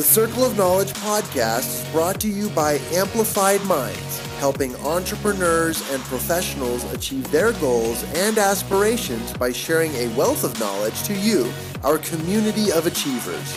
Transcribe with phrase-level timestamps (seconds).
[0.00, 6.02] The Circle of Knowledge podcast is brought to you by Amplified Minds, helping entrepreneurs and
[6.04, 11.52] professionals achieve their goals and aspirations by sharing a wealth of knowledge to you,
[11.84, 13.54] our community of achievers.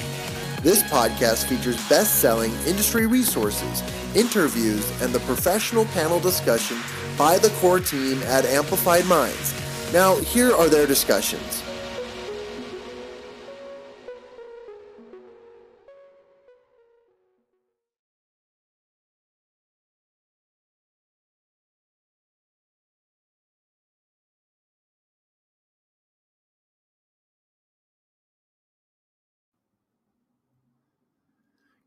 [0.62, 3.82] This podcast features best selling industry resources,
[4.14, 6.78] interviews, and the professional panel discussion
[7.18, 9.54] by the core team at Amplified Minds.
[9.94, 11.63] Now, here are their discussions.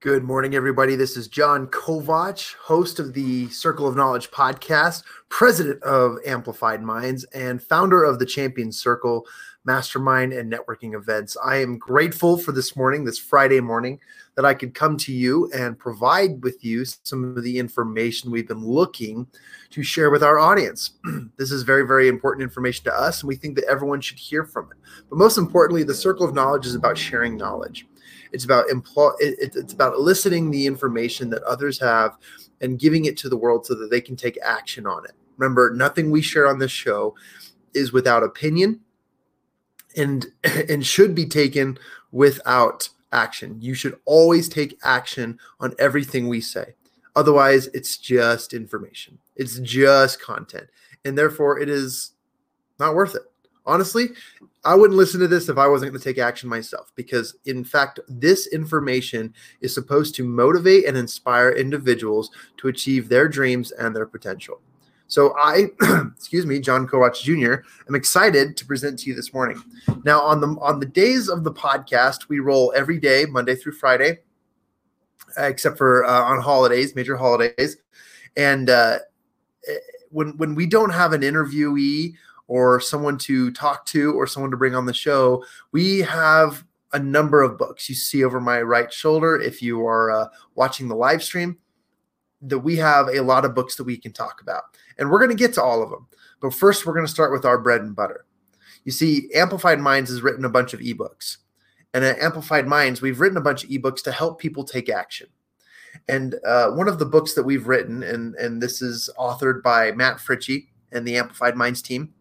[0.01, 0.95] Good morning, everybody.
[0.95, 7.25] This is John Kovach, host of the Circle of Knowledge podcast, president of Amplified Minds,
[7.33, 9.25] and founder of the Champion Circle
[9.65, 11.35] mastermind and networking events.
[11.43, 13.99] I am grateful for this morning, this Friday morning,
[14.35, 18.47] that I could come to you and provide with you some of the information we've
[18.47, 19.27] been looking
[19.71, 20.91] to share with our audience.
[21.39, 24.45] this is very, very important information to us, and we think that everyone should hear
[24.45, 24.77] from it.
[25.09, 27.87] But most importantly, the Circle of Knowledge is about sharing knowledge.
[28.33, 29.11] It's about employ.
[29.19, 32.17] It, it's about eliciting the information that others have
[32.61, 35.13] and giving it to the world so that they can take action on it.
[35.37, 37.15] Remember, nothing we share on this show
[37.75, 38.81] is without opinion
[39.97, 40.27] and
[40.69, 41.79] and should be taken
[42.13, 43.57] without action.
[43.61, 46.75] You should always take action on everything we say.
[47.15, 49.19] Otherwise, it's just information.
[49.37, 50.69] It's just content.
[51.05, 52.13] And therefore it is
[52.79, 53.23] not worth it
[53.67, 54.11] honestly,
[54.65, 57.65] I wouldn't listen to this if I wasn't going to take action myself because, in
[57.65, 63.95] fact, this information is supposed to motivate and inspire individuals to achieve their dreams and
[63.95, 64.61] their potential.
[65.09, 65.67] So, I,
[66.17, 69.63] excuse me, John Kovach Jr., I'm excited to present to you this morning.
[70.05, 73.75] Now, on the on the days of the podcast, we roll every day, Monday through
[73.75, 74.19] Friday,
[75.37, 77.77] except for uh, on holidays, major holidays,
[78.37, 78.99] and uh,
[79.69, 79.75] eh,
[80.11, 82.15] when when we don't have an interviewee
[82.49, 86.99] or someone to talk to or someone to bring on the show, we have a
[86.99, 87.89] number of books.
[87.89, 91.59] You see over my right shoulder if you are uh, watching the live stream
[92.43, 94.63] that we have a lot of books that we can talk about.
[94.99, 96.07] And we're going to get to all of them.
[96.41, 98.25] But first, we're going to start with our bread and butter.
[98.85, 101.39] You see, Amplified Minds has written a bunch of ebooks.
[101.93, 105.29] And at Amplified Minds, we've written a bunch of ebooks to help people take action.
[106.09, 109.93] And uh, one of the books that we've written, and, and this is authored by
[109.93, 112.13] Matt Fritchie and the Amplified Minds team,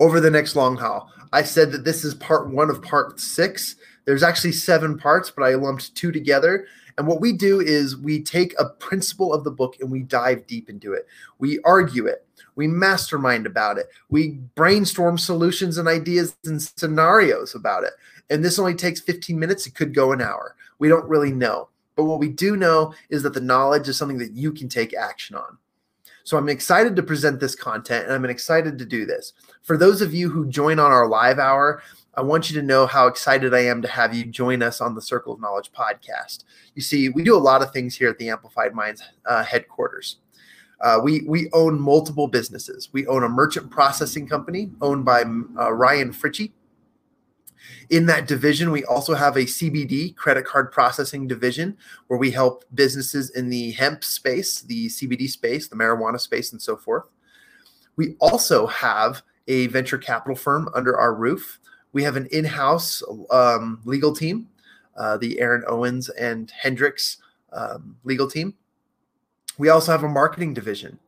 [0.00, 1.10] over the next long haul.
[1.32, 3.76] I said that this is part one of part six.
[4.04, 6.66] There's actually seven parts, but I lumped two together.
[6.98, 10.46] And what we do is we take a principle of the book and we dive
[10.46, 11.06] deep into it.
[11.38, 12.26] We argue it.
[12.54, 13.88] We mastermind about it.
[14.08, 17.92] We brainstorm solutions and ideas and scenarios about it.
[18.30, 19.66] And this only takes 15 minutes.
[19.66, 20.56] It could go an hour.
[20.78, 21.68] We don't really know.
[21.96, 24.94] But what we do know is that the knowledge is something that you can take
[24.94, 25.58] action on.
[26.24, 29.32] So I'm excited to present this content and I'm excited to do this.
[29.62, 31.82] For those of you who join on our live hour,
[32.16, 34.94] I want you to know how excited I am to have you join us on
[34.94, 36.44] the Circle of Knowledge podcast.
[36.74, 40.16] You see, we do a lot of things here at the Amplified Minds uh, headquarters.
[40.80, 42.88] Uh, we we own multiple businesses.
[42.92, 45.24] We own a merchant processing company owned by
[45.58, 46.52] uh, Ryan Fritchie.
[47.90, 51.76] In that division, we also have a CBD credit card processing division
[52.06, 56.60] where we help businesses in the hemp space, the CBD space, the marijuana space, and
[56.60, 57.04] so forth.
[57.96, 61.58] We also have a venture capital firm under our roof.
[61.92, 64.48] We have an in-house um, legal team,
[64.96, 67.18] uh, the Aaron Owens and Hendricks
[67.52, 68.54] um, legal team
[69.58, 70.98] we also have a marketing division.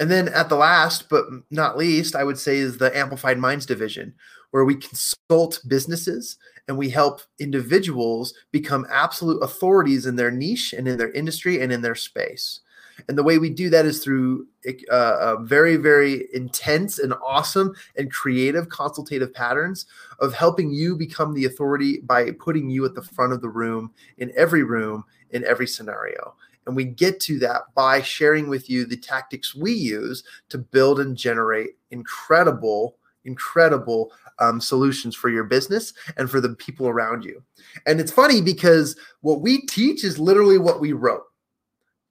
[0.00, 3.64] And then at the last, but not least, I would say is the Amplified Minds
[3.64, 4.14] division,
[4.50, 6.36] where we consult businesses
[6.66, 11.72] and we help individuals become absolute authorities in their niche and in their industry and
[11.72, 12.60] in their space.
[13.08, 14.46] And the way we do that is through
[14.90, 19.86] uh, very, very intense and awesome and creative consultative patterns
[20.20, 23.92] of helping you become the authority by putting you at the front of the room
[24.18, 26.34] in every room in every scenario.
[26.66, 31.00] And we get to that by sharing with you the tactics we use to build
[31.00, 37.42] and generate incredible, incredible um, solutions for your business and for the people around you.
[37.86, 41.24] And it's funny because what we teach is literally what we wrote.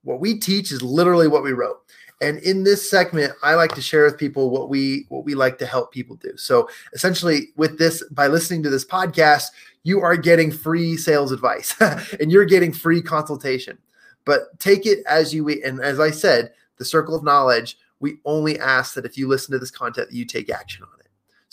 [0.04, 1.80] What we teach is literally what we wrote.
[2.22, 5.58] And in this segment, I like to share with people what we what we like
[5.58, 6.38] to help people do.
[6.38, 9.48] So essentially, with this, by listening to this podcast,
[9.84, 11.76] you are getting free sales advice
[12.20, 13.78] and you're getting free consultation.
[14.26, 17.78] But take it as you and as I said, the circle of knowledge.
[18.00, 21.03] We only ask that if you listen to this content, you take action on it.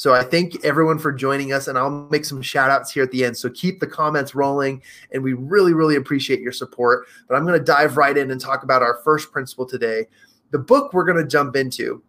[0.01, 3.11] So I thank everyone for joining us, and I'll make some shout outs here at
[3.11, 3.37] the end.
[3.37, 4.83] So keep the comments rolling,
[5.13, 7.07] and we really, really appreciate your support.
[7.29, 10.07] But I'm going to dive right in and talk about our first principle today.
[10.53, 12.03] The book we're going to jump into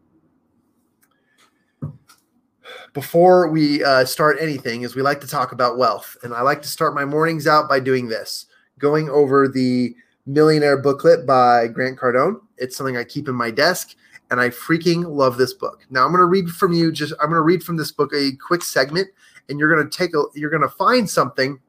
[2.93, 6.15] before we uh, start anything is we like to talk about wealth.
[6.23, 8.45] And I like to start my mornings out by doing this
[8.79, 9.93] going over the
[10.25, 12.39] Millionaire booklet by Grant Cardone.
[12.55, 13.97] It's something I keep in my desk
[14.31, 15.85] and I freaking love this book.
[15.91, 18.11] Now I'm going to read from you just I'm going to read from this book
[18.15, 19.09] a quick segment
[19.49, 21.59] and you're going to take a you're going to find something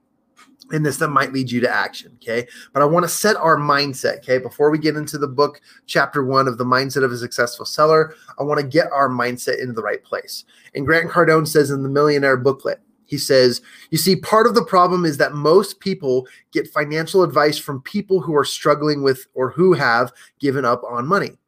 [0.71, 2.47] in this that might lead you to action, okay?
[2.73, 4.39] But I want to set our mindset, okay?
[4.39, 8.15] Before we get into the book chapter 1 of the mindset of a successful seller,
[8.39, 10.45] I want to get our mindset into the right place.
[10.75, 13.61] And Grant Cardone says in the Millionaire booklet, he says,
[13.91, 18.21] You see, part of the problem is that most people get financial advice from people
[18.21, 21.39] who are struggling with or who have given up on money.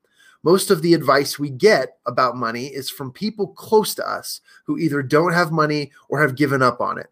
[0.44, 4.76] Most of the advice we get about money is from people close to us who
[4.76, 7.06] either don't have money or have given up on it.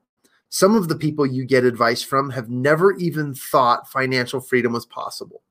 [0.51, 4.85] Some of the people you get advice from have never even thought financial freedom was
[4.85, 5.43] possible.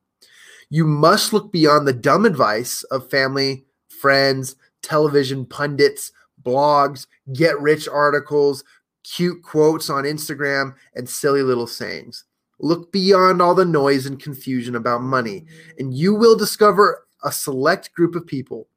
[0.70, 6.12] You must look beyond the dumb advice of family, friends, television pundits,
[6.44, 8.64] blogs, get rich articles,
[9.04, 12.26] cute quotes on Instagram, and silly little sayings.
[12.60, 15.46] Look beyond all the noise and confusion about money,
[15.80, 18.68] and you will discover a select group of people.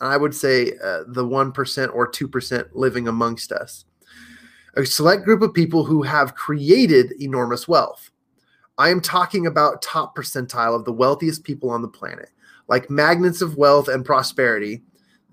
[0.00, 3.84] I would say uh, the 1% or 2% living amongst us.
[4.76, 8.10] A select group of people who have created enormous wealth.
[8.76, 12.30] I am talking about top percentile of the wealthiest people on the planet.
[12.66, 14.82] Like magnets of wealth and prosperity,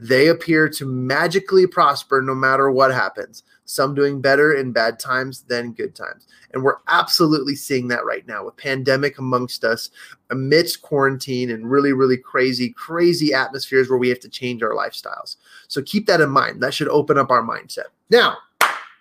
[0.02, 5.44] they appear to magically prosper no matter what happens some doing better in bad times
[5.44, 6.28] than good times.
[6.54, 9.92] And we're absolutely seeing that right now with pandemic amongst us
[10.30, 15.38] amidst quarantine and really, really crazy, crazy atmospheres where we have to change our lifestyles.
[15.70, 16.62] So keep that in mind.
[16.62, 17.88] That should open up our mindset.
[18.10, 18.38] Now,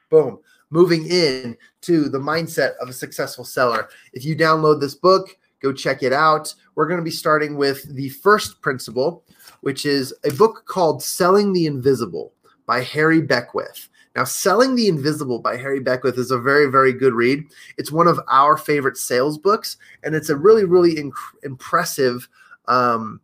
[0.08, 0.38] boom,
[0.70, 3.88] moving in to the mindset of a successful seller.
[4.12, 6.54] If you download this book, go check it out.
[6.74, 9.24] We're going to be starting with the first principle,
[9.60, 12.32] which is a book called Selling the Invisible
[12.66, 13.88] by Harry Beckwith.
[14.16, 17.44] Now, Selling the Invisible by Harry Beckwith is a very, very good read.
[17.78, 21.12] It's one of our favorite sales books, and it's a really, really inc-
[21.44, 22.28] impressive
[22.66, 23.20] um,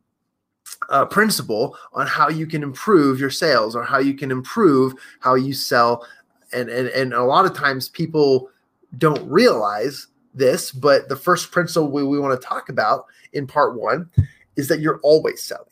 [0.89, 5.35] uh, principle on how you can improve your sales or how you can improve how
[5.35, 6.07] you sell.
[6.53, 8.51] And, and, and a lot of times people
[8.99, 10.07] don't realize
[10.37, 14.11] this, but the first principle we, we want to talk about in part one
[14.57, 15.67] is that you're always selling.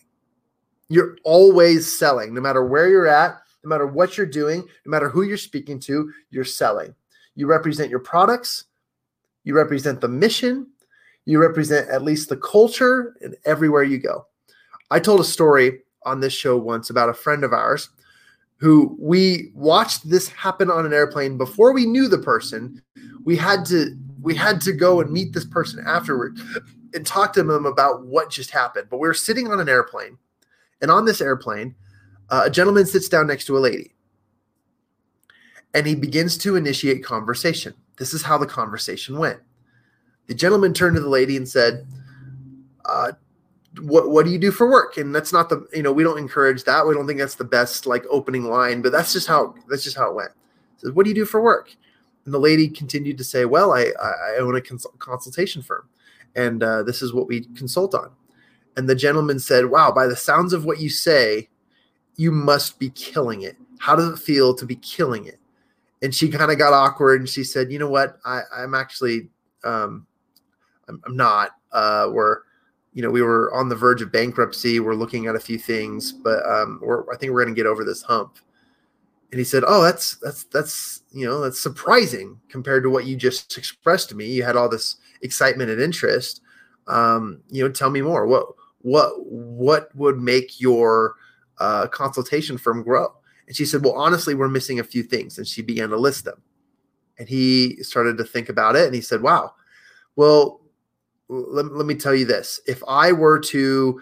[0.89, 5.09] You're always selling, no matter where you're at no matter what you're doing, no matter
[5.09, 6.95] who you're speaking to, you're selling.
[7.35, 8.65] You represent your products,
[9.43, 10.69] you represent the mission,
[11.25, 14.27] you represent at least the culture and everywhere you go.
[14.91, 17.89] I told a story on this show once about a friend of ours
[18.57, 22.83] who we watched this happen on an airplane before we knew the person.
[23.25, 26.39] We had to we had to go and meet this person afterward
[26.95, 28.89] and talk to them about what just happened.
[28.91, 30.19] But we were sitting on an airplane,
[30.81, 31.75] and on this airplane,
[32.31, 33.95] uh, a gentleman sits down next to a lady
[35.75, 37.75] and he begins to initiate conversation.
[37.99, 39.41] This is how the conversation went.
[40.29, 41.87] The gentleman turned to the lady and said,
[42.85, 43.13] uh,
[43.81, 46.19] what what do you do for work and that's not the you know we don't
[46.19, 49.53] encourage that we don't think that's the best like opening line but that's just how
[49.69, 50.31] that's just how it went
[50.77, 51.75] says what do you do for work
[52.25, 55.89] and the lady continued to say well i i own a cons- consultation firm
[56.37, 58.11] and uh, this is what we consult on
[58.77, 61.49] and the gentleman said wow by the sounds of what you say
[62.17, 63.57] you must be killing it.
[63.79, 65.39] How does it feel to be killing it?
[66.03, 68.19] And she kind of got awkward and she said, you know what?
[68.25, 69.29] I, I'm actually,
[69.65, 70.07] um,
[70.89, 72.39] I'm, I'm not, uh, we're,
[72.93, 74.81] you know, we were on the verge of bankruptcy.
[74.81, 76.81] We're looking at a few things, but um,
[77.13, 78.39] I think we're going to get over this hump.
[79.35, 83.17] And he said, "Oh, that's that's that's you know that's surprising compared to what you
[83.17, 84.27] just expressed to me.
[84.27, 86.41] You had all this excitement and interest.
[86.87, 88.29] Um, you know, tell me more.
[88.29, 88.47] What
[88.79, 91.17] what what would make your
[91.59, 93.13] uh, consultation firm grow?"
[93.49, 96.25] And she said, "Well, honestly, we're missing a few things." And she began to list
[96.25, 96.41] them.
[97.19, 99.55] And he started to think about it, and he said, "Wow,
[100.15, 100.61] well,
[101.29, 104.01] let, let me tell you this: if I were to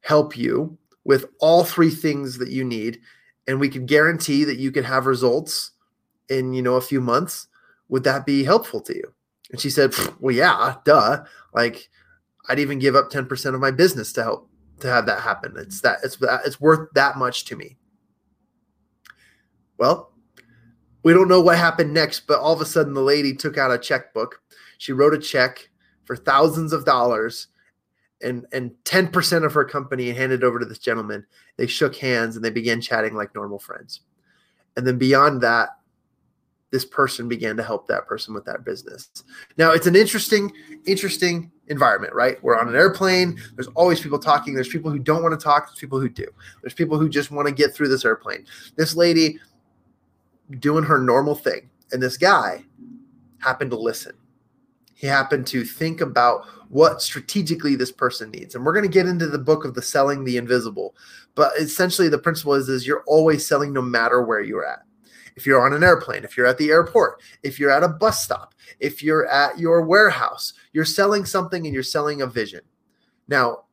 [0.00, 2.98] help you with all three things that you need."
[3.48, 5.72] And we could guarantee that you could have results
[6.28, 7.48] in you know a few months
[7.88, 9.14] would that be helpful to you?
[9.50, 11.24] And she said well yeah duh
[11.54, 11.88] like
[12.48, 14.50] i'd even give up 10% of my business to help
[14.80, 15.54] to have that happen.
[15.56, 17.76] It's that it's it's worth that much to me.
[19.78, 20.12] Well
[21.02, 23.72] we don't know what happened next but all of a sudden the lady took out
[23.72, 24.42] a checkbook.
[24.76, 25.70] She wrote a check
[26.04, 27.48] for thousands of dollars
[28.22, 31.24] and and 10% of her company and handed over to this gentleman.
[31.56, 34.00] They shook hands and they began chatting like normal friends.
[34.76, 35.70] And then beyond that,
[36.70, 39.08] this person began to help that person with that business.
[39.56, 40.52] Now it's an interesting,
[40.84, 42.42] interesting environment, right?
[42.42, 43.40] We're on an airplane.
[43.54, 44.54] There's always people talking.
[44.54, 45.68] There's people who don't want to talk.
[45.68, 46.26] There's people who do.
[46.62, 48.44] There's people who just want to get through this airplane.
[48.76, 49.38] This lady
[50.58, 52.64] doing her normal thing, and this guy
[53.38, 54.12] happened to listen.
[54.98, 58.56] He happened to think about what strategically this person needs.
[58.56, 60.96] And we're going to get into the book of the selling the invisible.
[61.36, 64.80] But essentially the principle is, is you're always selling no matter where you're at.
[65.36, 68.24] If you're on an airplane, if you're at the airport, if you're at a bus
[68.24, 72.62] stop, if you're at your warehouse, you're selling something and you're selling a vision.
[73.28, 73.66] Now,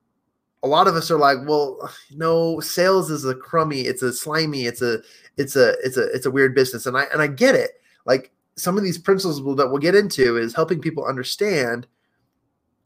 [0.61, 4.65] a lot of us are like, well, no, sales is a crummy, it's a slimy,
[4.65, 4.99] it's a
[5.37, 6.85] it's a it's a it's a weird business.
[6.85, 7.71] And I and I get it.
[8.05, 11.87] Like some of these principles that we'll get into is helping people understand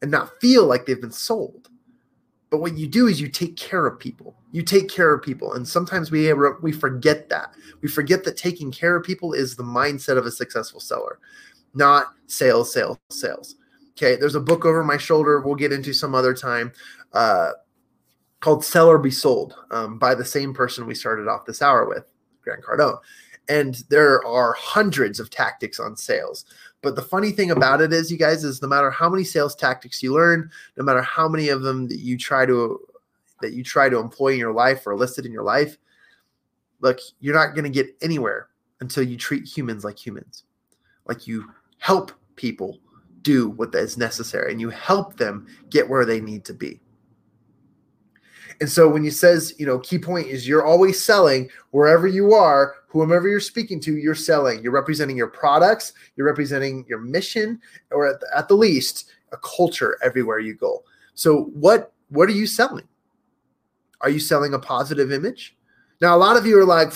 [0.01, 1.69] and not feel like they've been sold.
[2.49, 4.35] But what you do is you take care of people.
[4.51, 7.53] You take care of people, and sometimes we we forget that.
[7.81, 11.19] We forget that taking care of people is the mindset of a successful seller,
[11.75, 13.55] not sales, sales, sales.
[13.91, 15.41] Okay, there's a book over my shoulder.
[15.41, 16.71] We'll get into some other time.
[17.13, 17.51] Uh,
[18.39, 21.87] called "Sell or Be Sold" um, by the same person we started off this hour
[21.87, 22.05] with,
[22.41, 22.97] Grant Cardone.
[23.49, 26.45] And there are hundreds of tactics on sales.
[26.81, 29.55] But the funny thing about it is, you guys, is no matter how many sales
[29.55, 32.79] tactics you learn, no matter how many of them that you try to
[33.41, 35.77] that you try to employ in your life or listed in your life,
[36.81, 38.49] look, you're not going to get anywhere
[38.81, 40.43] until you treat humans like humans.
[41.07, 42.79] Like you help people
[43.21, 46.79] do what is necessary and you help them get where they need to be.
[48.61, 52.33] And so when you says, you know, key point is you're always selling wherever you
[52.33, 54.61] are, whomever you're speaking to, you're selling.
[54.61, 59.37] You're representing your products, you're representing your mission, or at the, at the least, a
[59.37, 60.83] culture everywhere you go.
[61.13, 62.87] So what what are you selling?
[64.01, 65.55] Are you selling a positive image?
[66.01, 66.93] Now, a lot of you are like,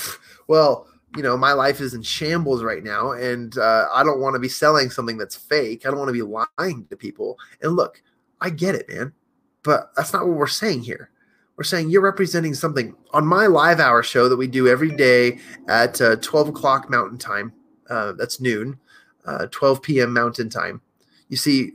[0.47, 4.33] well, you know, my life is in shambles right now, and uh, I don't want
[4.33, 5.85] to be selling something that's fake.
[5.85, 6.21] I don't want to be
[6.57, 7.37] lying to people.
[7.61, 8.01] And look,
[8.41, 9.13] I get it, man,
[9.61, 11.11] but that's not what we're saying here
[11.55, 15.39] we're saying you're representing something on my live hour show that we do every day
[15.67, 17.53] at uh, 12 o'clock mountain time
[17.89, 18.79] uh, that's noon
[19.25, 20.81] uh, 12 p.m mountain time.
[21.29, 21.73] You see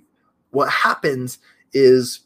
[0.50, 1.38] what happens
[1.73, 2.20] is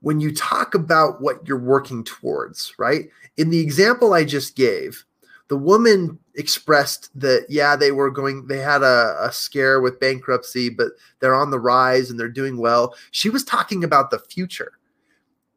[0.00, 3.08] when you talk about what you're working towards right?
[3.36, 5.04] In the example i just gave
[5.48, 10.68] the woman expressed that yeah they were going they had a, a scare with bankruptcy
[10.68, 12.94] but they're on the rise and they're doing well.
[13.10, 14.78] She was talking about the future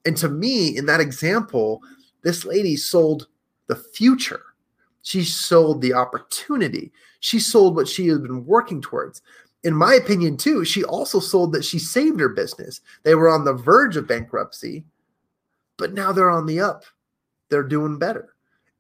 [0.08, 1.82] and to me, in that example,
[2.24, 3.28] this lady sold
[3.68, 4.42] the future.
[5.02, 6.94] She sold the opportunity.
[7.20, 9.22] She sold what she had been working towards.
[9.66, 12.80] In my opinion, too, she also sold that she saved her business.
[13.04, 14.86] They were on the verge of bankruptcy,
[15.76, 16.86] but now they're on the up.
[17.50, 18.34] They're doing better.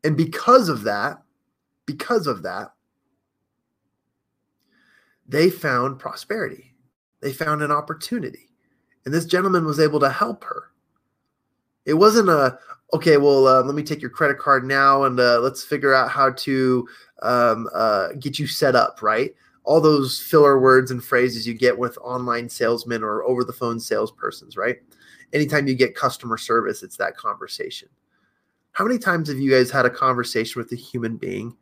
[0.06, 1.22] And because of that,
[1.86, 2.72] because of that,
[5.28, 6.74] they found prosperity.
[7.20, 8.48] They found an opportunity.
[9.04, 10.72] And this gentleman was able to help her.
[11.88, 12.60] It wasn't a
[12.94, 13.18] okay.
[13.18, 16.32] Well, uh, let me take your credit card now and uh, let's figure out how
[16.32, 16.88] to
[17.24, 19.02] um, uh, get you set up.
[19.02, 23.54] Right, all those filler words and phrases you get with online salesmen or over the
[23.54, 24.58] phone salespersons.
[24.58, 24.78] Right,
[25.32, 27.88] anytime you get customer service, it's that conversation.
[28.74, 31.56] How many times have you guys had a conversation with a human being?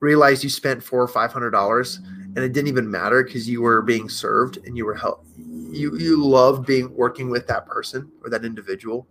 [0.00, 1.98] realized you spent four or five hundred dollars
[2.36, 5.96] and it didn't even matter because you were being served and you were help you
[5.96, 9.06] you loved being working with that person or that individual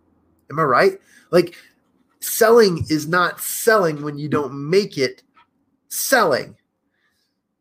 [0.54, 1.00] Am I right?
[1.32, 1.56] Like
[2.20, 5.24] selling is not selling when you don't make it
[5.90, 6.56] selling.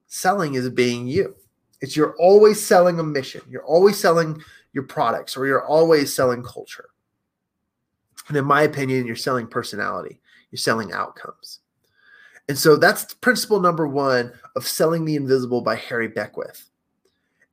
[0.06, 1.34] Selling is being you.
[1.80, 3.40] It's you're always selling a mission.
[3.48, 6.90] You're always selling your products or you're always selling culture.
[8.28, 10.20] And in my opinion, you're selling personality,
[10.50, 11.60] you're selling outcomes.
[12.48, 16.68] And so that's principle number one of Selling the Invisible by Harry Beckwith.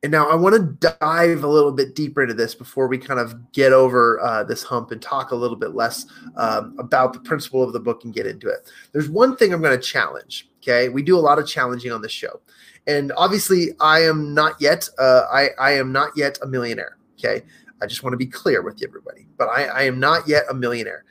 [0.01, 3.20] And now I want to dive a little bit deeper into this before we kind
[3.20, 6.06] of get over uh, this hump and talk a little bit less
[6.38, 8.72] um, about the principle of the book and get into it.
[8.94, 10.48] There's one thing I'm going to challenge.
[10.60, 10.88] Okay.
[10.88, 12.39] We do a lot of challenging on this show.
[12.88, 16.98] And obviously, I am not yet, uh, I, I am not yet a millionaire.
[17.18, 17.44] Okay.
[17.82, 20.53] I just want to be clear with everybody, but I, I am not yet a
[20.53, 21.03] millionaire.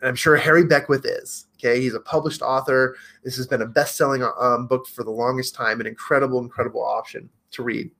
[0.00, 1.46] And I'm sure Harry Beckwith is.
[1.56, 1.80] Okay.
[1.80, 2.96] He's a published author.
[3.22, 6.84] This has been a best selling um, book for the longest time, an incredible, incredible
[6.84, 7.90] option to read.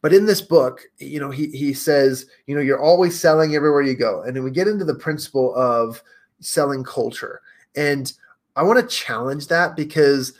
[0.00, 3.82] But in this book, you know, he, he says, you know, you're always selling everywhere
[3.82, 4.22] you go.
[4.22, 6.02] And then we get into the principle of
[6.40, 7.40] selling culture.
[7.76, 8.12] And
[8.56, 10.32] I want to challenge that because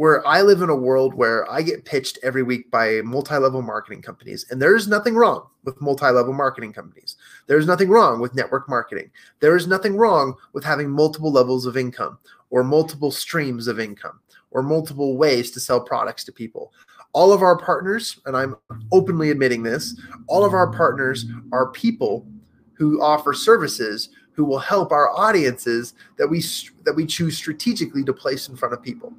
[0.00, 3.60] where I live in a world where I get pitched every week by multi level
[3.60, 7.16] marketing companies, and there's nothing wrong with multi level marketing companies.
[7.48, 9.10] There's nothing wrong with network marketing.
[9.40, 14.20] There is nothing wrong with having multiple levels of income or multiple streams of income
[14.52, 16.72] or multiple ways to sell products to people.
[17.12, 18.56] All of our partners, and I'm
[18.92, 22.26] openly admitting this, all of our partners are people
[22.72, 26.42] who offer services who will help our audiences that we
[26.86, 29.12] that we choose strategically to place in front of people.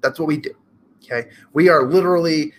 [0.00, 0.54] That's what we do.
[1.04, 1.28] Okay?
[1.52, 2.52] We are literally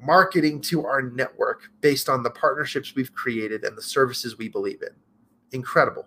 [0.00, 4.82] marketing to our network based on the partnerships we've created and the services we believe
[4.82, 4.94] in.
[5.52, 6.06] Incredible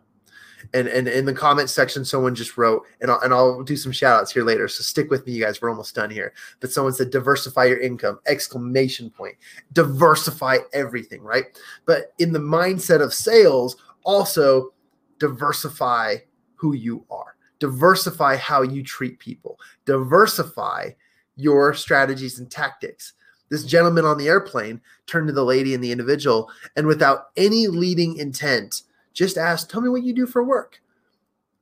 [0.73, 3.91] and and in the comment section someone just wrote and I'll, and I'll do some
[3.91, 6.71] shout outs here later so stick with me you guys we're almost done here but
[6.71, 9.35] someone said diversify your income exclamation point
[9.73, 11.45] diversify everything right
[11.85, 14.73] but in the mindset of sales also
[15.19, 16.15] diversify
[16.55, 17.30] who you are
[17.61, 20.89] diversify how you treat people diversify
[21.37, 23.13] your strategies and tactics
[23.49, 27.67] this gentleman on the airplane turned to the lady and the individual and without any
[27.67, 30.81] leading intent just asked, Tell me what you do for work.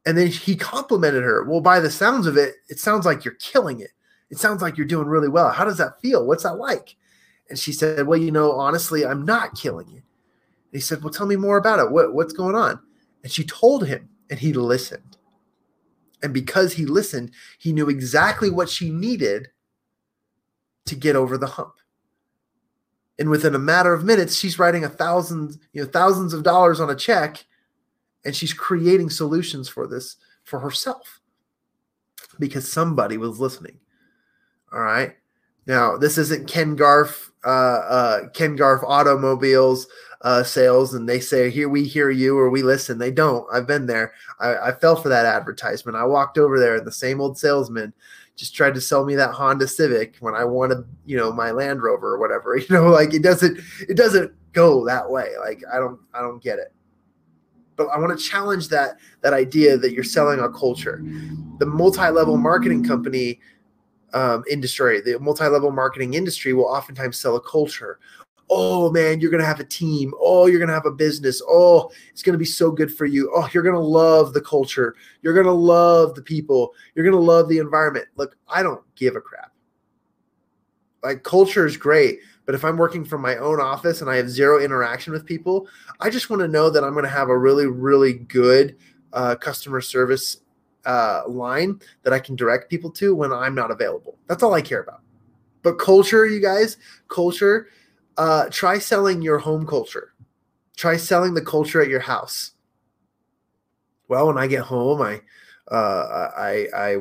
[0.05, 1.43] And then he complimented her.
[1.43, 3.91] Well, by the sounds of it, it sounds like you're killing it.
[4.29, 5.51] It sounds like you're doing really well.
[5.51, 6.25] How does that feel?
[6.25, 6.95] What's that like?
[7.49, 9.93] And she said, Well, you know, honestly, I'm not killing it.
[9.93, 10.03] And
[10.73, 11.91] he said, Well, tell me more about it.
[11.91, 12.79] What, what's going on?
[13.23, 15.17] And she told him, and he listened.
[16.21, 19.49] And because he listened, he knew exactly what she needed
[20.85, 21.75] to get over the hump.
[23.17, 26.79] And within a matter of minutes she's writing a thousand you know thousands of dollars
[26.79, 27.45] on a check
[28.25, 31.19] and she's creating solutions for this for herself
[32.39, 33.77] because somebody was listening.
[34.71, 35.15] All right?
[35.67, 39.87] Now this isn't ken garff uh, uh, ken garff automobiles
[40.21, 43.65] uh, sales and they say here we hear you or we listen they don't i've
[43.65, 47.21] been there I, I fell for that advertisement i walked over there and the same
[47.21, 47.93] old salesman
[48.39, 51.83] just tried to sell me that Honda Civic when I wanted, you know, my Land
[51.83, 52.57] Rover or whatever.
[52.69, 55.31] You know, like it doesn't it doesn't go that way.
[55.39, 56.71] Like I don't I don't get it.
[57.75, 61.03] But I want to challenge that that idea that you're selling a culture.
[61.59, 63.39] The multi-level marketing company
[64.13, 67.99] um, industry, the multi-level marketing industry will oftentimes sell a culture
[68.49, 70.13] oh man, you're going to have a team.
[70.19, 71.41] Oh, you're going to have a business.
[71.47, 73.31] Oh, it's going to be so good for you.
[73.35, 74.95] Oh, you're going to love the culture.
[75.21, 76.73] You're going to love the people.
[76.95, 78.07] You're going to love the environment.
[78.15, 79.51] Look, I don't give a crap.
[81.03, 84.29] Like culture is great, but if I'm working from my own office and I have
[84.29, 85.67] zero interaction with people,
[85.99, 88.75] I just want to know that I'm going to have a really, really good
[89.13, 90.41] uh, customer service
[90.85, 94.17] uh, line that I can direct people to when I'm not available.
[94.27, 95.01] That's all I care about.
[95.61, 97.67] But culture, you guys, culture
[98.17, 100.13] uh, try selling your home culture.
[100.75, 102.51] Try selling the culture at your house.
[104.07, 105.21] Well, when I get home, I
[105.69, 106.97] uh, I I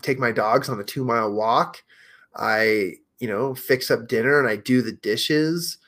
[0.00, 1.82] take my dogs on a two mile walk.
[2.36, 5.78] I you know fix up dinner and I do the dishes.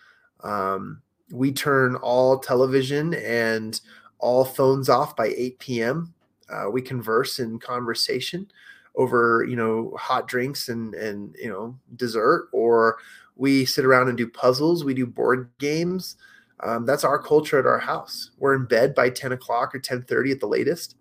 [0.42, 3.80] Um, we turn all television and
[4.18, 6.14] all phones off by 8 p.m.
[6.48, 8.50] Uh, we converse in conversation
[8.96, 12.98] over you know hot drinks and and you know dessert or
[13.36, 14.84] we sit around and do puzzles.
[14.84, 16.16] We do board games.
[16.60, 18.30] Um, that's our culture at our house.
[18.38, 20.96] We're in bed by 10 o'clock or 10:30 at the latest.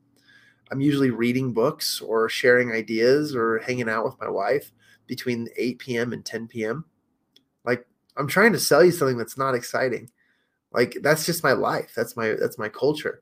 [0.71, 4.71] I'm usually reading books or sharing ideas or hanging out with my wife
[5.05, 6.13] between 8 p.m.
[6.13, 6.85] and 10 p.m.
[7.65, 7.85] Like
[8.17, 10.09] I'm trying to sell you something that's not exciting.
[10.71, 11.93] Like that's just my life.
[11.95, 13.21] That's my that's my culture.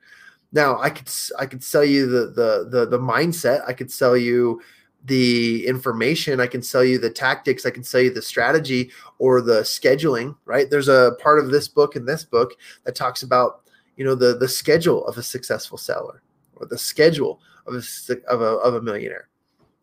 [0.54, 3.68] Now I could I could sell you the the the the mindset.
[3.68, 4.62] I could sell you
[5.06, 9.42] the information i can sell you the tactics i can sell you the strategy or
[9.42, 13.62] the scheduling right there's a part of this book and this book that talks about
[13.96, 16.22] you know the the schedule of a successful seller
[16.56, 17.82] or the schedule of a
[18.28, 19.28] of a, of a millionaire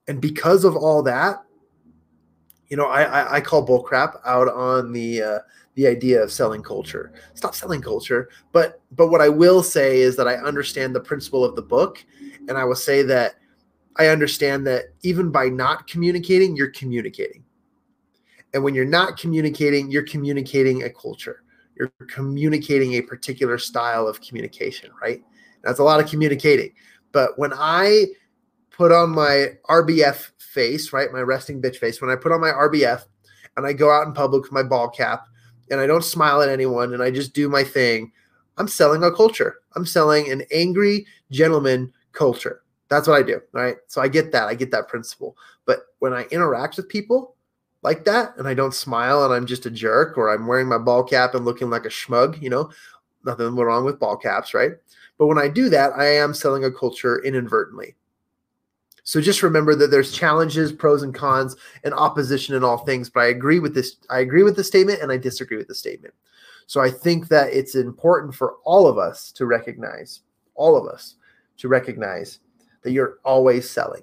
[0.06, 1.42] and because of all that
[2.68, 5.38] you know, I, I, I call bull crap out on the uh,
[5.74, 7.12] the idea of selling culture.
[7.34, 8.28] Stop selling culture.
[8.52, 12.04] But but what I will say is that I understand the principle of the book,
[12.46, 13.36] and I will say that
[13.96, 17.44] I understand that even by not communicating, you're communicating.
[18.54, 21.42] And when you're not communicating, you're communicating a culture.
[21.76, 25.22] You're communicating a particular style of communication, right?
[25.62, 26.72] That's a lot of communicating.
[27.12, 28.06] But when I
[28.70, 32.50] put on my RBF face, right, my resting bitch face, when I put on my
[32.50, 33.04] RBF
[33.56, 35.26] and I go out in public with my ball cap
[35.70, 38.12] and I don't smile at anyone and I just do my thing,
[38.56, 39.56] I'm selling a culture.
[39.76, 42.62] I'm selling an angry gentleman culture.
[42.88, 43.76] That's what I do, right?
[43.86, 44.48] So I get that.
[44.48, 45.36] I get that principle.
[45.66, 47.36] But when I interact with people
[47.82, 50.78] like that and I don't smile and I'm just a jerk or I'm wearing my
[50.78, 52.70] ball cap and looking like a schmug, you know,
[53.24, 54.72] nothing wrong with ball caps, right?
[55.18, 57.94] But when I do that, I am selling a culture inadvertently.
[59.02, 63.08] So just remember that there's challenges, pros and cons, and opposition in all things.
[63.08, 63.96] But I agree with this.
[64.10, 66.12] I agree with the statement, and I disagree with the statement.
[66.66, 70.20] So I think that it's important for all of us to recognize,
[70.54, 71.14] all of us
[71.56, 72.40] to recognize
[72.82, 74.02] that you're always selling.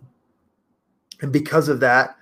[1.22, 2.16] And because of that,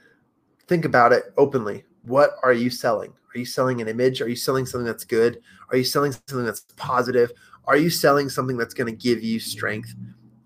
[0.68, 1.84] think about it openly.
[2.04, 3.14] What are you selling?
[3.34, 4.22] Are you selling an image?
[4.22, 5.40] Are you selling something that's good?
[5.70, 7.32] Are you selling something that's positive?
[7.66, 9.96] Are you selling something that's going to give you strength?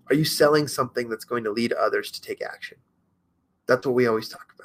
[0.08, 2.78] Are you selling something that's going to lead others to take action?
[3.66, 4.57] That's what we always talk about.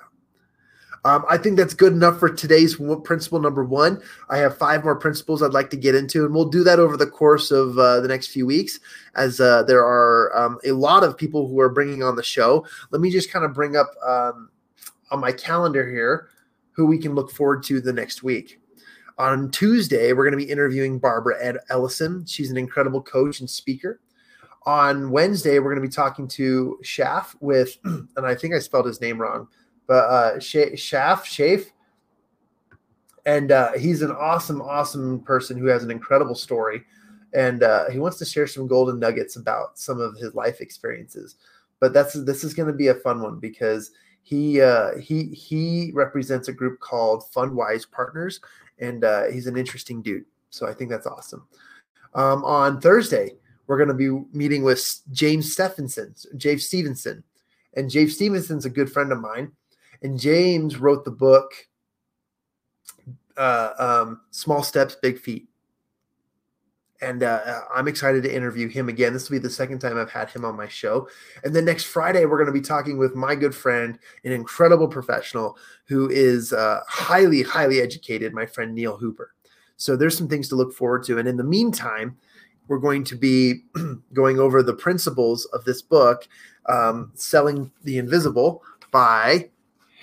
[1.05, 4.01] Um, I think that's good enough for today's principle number one.
[4.29, 6.95] I have five more principles I'd like to get into, and we'll do that over
[6.95, 8.79] the course of uh, the next few weeks
[9.15, 12.65] as uh, there are um, a lot of people who are bringing on the show.
[12.91, 14.49] Let me just kind of bring up um,
[15.11, 16.29] on my calendar here
[16.71, 18.59] who we can look forward to the next week.
[19.17, 22.25] On Tuesday, we're going to be interviewing Barbara Ed Ellison.
[22.25, 23.99] She's an incredible coach and speaker
[24.65, 28.85] on Wednesday, we're going to be talking to Shaff with, and I think I spelled
[28.85, 29.47] his name wrong,
[29.87, 31.71] but uh, Shaff, Shafe.
[33.25, 36.83] And uh, he's an awesome, awesome person who has an incredible story.
[37.33, 41.35] And uh, he wants to share some golden nuggets about some of his life experiences.
[41.79, 43.91] But that's this is going to be a fun one because
[44.21, 48.39] he uh, he he represents a group called Fundwise Partners,
[48.79, 50.25] and uh, he's an interesting dude.
[50.49, 51.45] So I think that's awesome.
[52.13, 53.35] Um, on Thursday,
[53.67, 57.23] we're going to be meeting with James Stephenson, James Stevenson.
[57.75, 59.51] And James Stevenson's a good friend of mine.
[60.03, 61.53] And James wrote the book
[63.37, 65.47] uh, um, Small Steps, Big Feet.
[67.01, 69.11] And uh, I'm excited to interview him again.
[69.11, 71.09] This will be the second time I've had him on my show.
[71.43, 74.87] And then next Friday, we're going to be talking with my good friend, an incredible
[74.87, 79.33] professional who is uh, highly, highly educated, my friend Neil Hooper.
[79.75, 81.17] So there's some things to look forward to.
[81.17, 82.15] And in the meantime,
[82.69, 83.65] we're going to be
[84.13, 86.25] going over the principles of this book,
[86.69, 89.49] um, Selling the Invisible by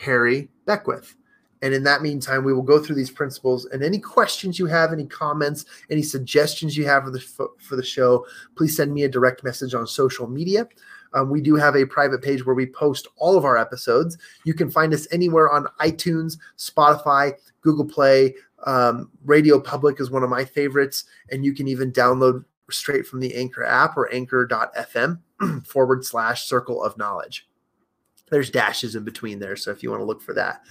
[0.00, 1.14] Harry Beckwith.
[1.62, 3.66] And in that meantime, we will go through these principles.
[3.66, 7.84] And any questions you have, any comments, any suggestions you have for the for the
[7.84, 8.24] show,
[8.56, 10.66] please send me a direct message on social media.
[11.12, 14.16] Um, we do have a private page where we post all of our episodes.
[14.44, 18.34] You can find us anywhere on iTunes, Spotify, Google Play.
[18.64, 23.20] Um, Radio Public is one of my favorites, and you can even download straight from
[23.20, 25.20] the Anchor app or anchor.fm
[25.66, 27.49] forward slash circle of knowledge.
[28.30, 29.56] There's dashes in between there.
[29.56, 30.62] So if you want to look for that,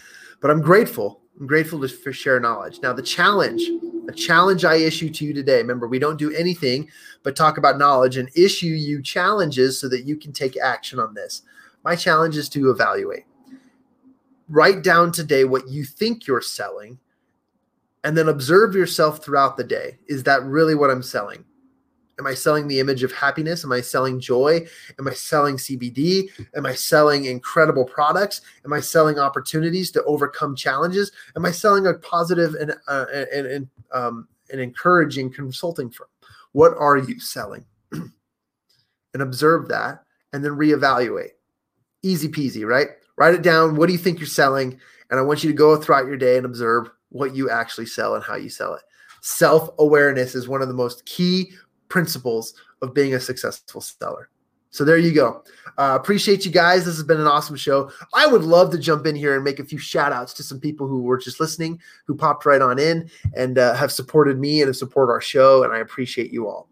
[0.42, 1.22] but I'm grateful.
[1.40, 2.80] I'm grateful to for share knowledge.
[2.82, 3.64] Now, the challenge,
[4.08, 6.90] a challenge I issue to you today, remember, we don't do anything
[7.24, 11.14] but talk about knowledge and issue you challenges so that you can take action on
[11.14, 11.44] this.
[11.84, 13.26] My challenge is to evaluate.
[14.48, 17.00] Write down today what you think you're selling
[18.04, 20.00] and then observe yourself throughout the day.
[20.08, 21.46] Is that really what I'm selling?
[22.20, 23.64] Am I selling the image of happiness?
[23.64, 24.68] Am I selling joy?
[25.00, 26.30] Am I selling CBD?
[26.56, 28.42] Am I selling incredible products?
[28.66, 31.12] Am I selling opportunities to overcome challenges?
[31.38, 36.10] Am I selling a positive and uh, and, and, um, and encouraging consulting firm?
[36.52, 37.66] What are you selling?
[39.14, 40.04] and observe that,
[40.34, 41.32] and then reevaluate.
[42.04, 42.90] Easy peasy, right?
[43.18, 43.76] Write it down.
[43.76, 44.80] What do you think you're selling?
[45.10, 48.16] And I want you to go throughout your day and observe what you actually sell
[48.16, 48.82] and how you sell it.
[49.22, 51.52] Self awareness is one of the most key
[51.90, 54.30] principles of being a successful seller.
[54.72, 55.44] So there you go.
[55.78, 56.86] Uh, appreciate you guys.
[56.86, 57.92] This has been an awesome show.
[58.14, 60.60] I would love to jump in here and make a few shout outs to some
[60.60, 64.62] people who were just listening, who popped right on in and uh, have supported me
[64.62, 65.64] and have supported our show.
[65.64, 66.70] And I appreciate you all.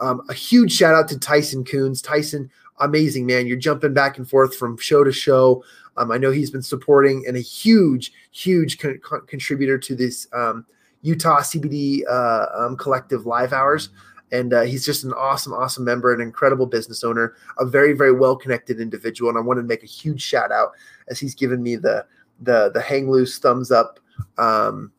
[0.00, 2.02] Um, a huge shout out to Tyson Coons.
[2.02, 3.46] Tyson, amazing man.
[3.46, 5.62] You're jumping back and forth from show to show.
[5.96, 10.26] Um, I know he's been supporting and a huge, huge con- con- contributor to this
[10.32, 10.66] um,
[11.02, 13.90] Utah CBD uh, um, collective live hours
[14.32, 18.12] and uh, he's just an awesome, awesome member, an incredible business owner, a very, very
[18.12, 19.30] well connected individual.
[19.30, 20.72] And I wanted to make a huge shout out
[21.08, 22.04] as he's given me the
[22.40, 24.00] the the hang loose thumbs up
[24.36, 24.92] um,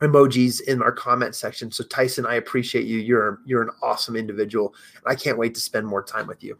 [0.00, 1.70] emojis in our comment section.
[1.70, 2.98] So Tyson, I appreciate you.
[2.98, 4.74] You're you're an awesome individual.
[5.04, 6.58] And I can't wait to spend more time with you.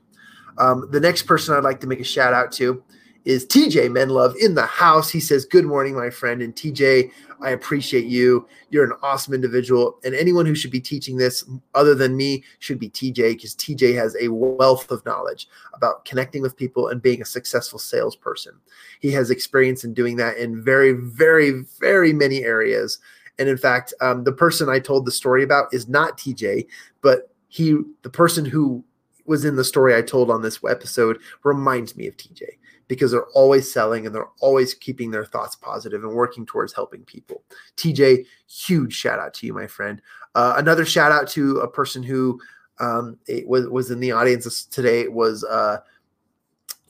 [0.59, 2.83] Um, the next person I'd like to make a shout out to
[3.25, 5.11] is TJ Menlove in the house.
[5.11, 6.43] He says, Good morning, my friend.
[6.43, 8.47] And TJ, I appreciate you.
[8.71, 9.99] You're an awesome individual.
[10.05, 13.95] And anyone who should be teaching this other than me should be TJ because TJ
[13.95, 18.55] has a wealth of knowledge about connecting with people and being a successful salesperson.
[19.01, 22.99] He has experience in doing that in very, very, very many areas.
[23.39, 26.67] And in fact, um, the person I told the story about is not TJ,
[27.01, 28.85] but he, the person who
[29.25, 32.43] was in the story I told on this episode, reminds me of TJ
[32.93, 37.03] because they're always selling and they're always keeping their thoughts positive and working towards helping
[37.05, 37.43] people.
[37.79, 40.03] TJ, huge shout out to you, my friend.
[40.35, 42.39] Uh, another shout out to a person who
[42.81, 45.79] um, was was in the audience today was uh,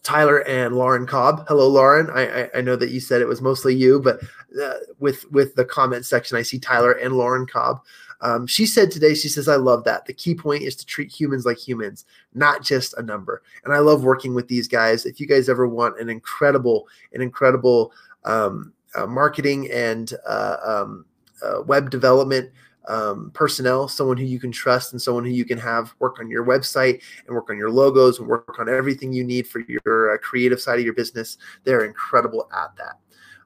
[0.03, 1.45] Tyler and Lauren Cobb.
[1.47, 2.11] Hello, Lauren.
[2.11, 4.19] I, I, I know that you said it was mostly you, but
[4.61, 7.79] uh, with with the comment section, I see Tyler and Lauren Cobb.
[8.23, 10.07] Um, she said today, she says, I love that.
[10.07, 13.43] The key point is to treat humans like humans, not just a number.
[13.65, 15.05] And I love working with these guys.
[15.05, 17.93] If you guys ever want an incredible, an incredible
[18.25, 21.05] um, uh, marketing and uh, um,
[21.45, 22.51] uh, web development
[22.89, 26.31] um, personnel, someone who you can trust and someone who you can have work on
[26.31, 30.15] your website and work on your logos and work on everything you need for your
[30.15, 31.39] uh, creative side of your business.
[31.65, 33.02] They're incredible at that.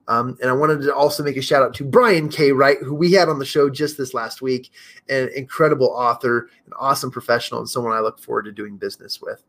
[0.09, 2.53] Um, and I wanted to also make a shout out to Brian K.
[2.53, 4.71] Wright, who we had on the show just this last week,
[5.09, 9.43] an incredible author, an awesome professional, and someone I look forward to doing business with.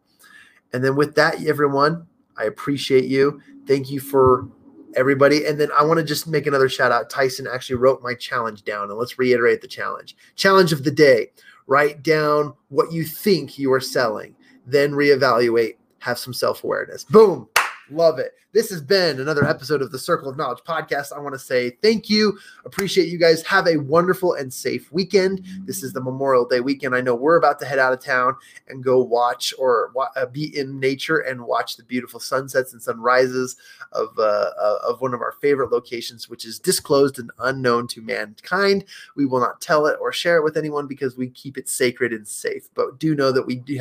[0.74, 3.41] And then with that, everyone, I appreciate you.
[3.67, 4.48] Thank you for
[4.96, 5.46] everybody.
[5.46, 7.10] And then I want to just make another shout out.
[7.10, 10.15] Tyson actually wrote my challenge down, and let's reiterate the challenge.
[10.36, 11.28] Challenge of the day
[11.67, 17.04] write down what you think you are selling, then reevaluate, have some self awareness.
[17.04, 17.48] Boom.
[17.89, 18.34] Love it.
[18.54, 21.15] This has been another episode of the Circle of Knowledge podcast.
[21.15, 22.38] I want to say thank you.
[22.65, 23.43] Appreciate you guys.
[23.43, 25.45] Have a wonderful and safe weekend.
[25.65, 26.95] This is the Memorial Day weekend.
[26.95, 28.36] I know we're about to head out of town
[28.67, 33.58] and go watch or uh, be in nature and watch the beautiful sunsets and sunrises
[33.91, 38.02] of uh, uh, of one of our favorite locations, which is disclosed and unknown to
[38.02, 38.86] mankind.
[39.15, 42.12] We will not tell it or share it with anyone because we keep it sacred
[42.12, 42.69] and safe.
[42.73, 43.78] But do know that we do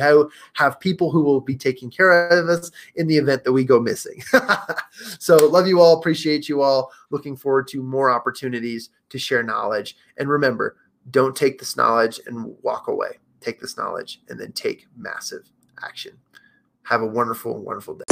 [0.53, 3.79] have, people who will be taking care of us in the event that we go
[3.97, 4.21] missing.
[5.19, 5.97] so love you all.
[5.97, 6.91] Appreciate you all.
[7.09, 9.97] Looking forward to more opportunities to share knowledge.
[10.17, 10.77] And remember,
[11.11, 13.17] don't take this knowledge and walk away.
[13.41, 15.49] Take this knowledge and then take massive
[15.83, 16.17] action.
[16.83, 18.03] Have a wonderful, wonderful day.